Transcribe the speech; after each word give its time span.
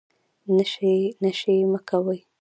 نشې 1.23 1.55
مه 1.71 1.79
کوئ 1.89 2.19